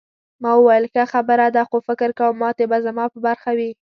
ما 0.41 0.51
وویل 0.57 0.85
ښه 0.93 1.03
خبره 1.13 1.47
ده 1.55 1.61
خو 1.69 1.77
فکر 1.87 2.09
کوم 2.19 2.33
ماتې 2.41 2.65
به 2.71 2.77
زما 2.87 3.05
په 3.13 3.19
برخه 3.27 3.51
وي. 3.57 3.71